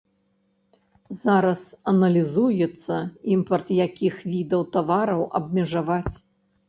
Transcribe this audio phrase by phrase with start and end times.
[1.23, 2.95] Зараз аналізуецца,
[3.35, 6.13] імпарт якіх відаў тавараў абмежаваць.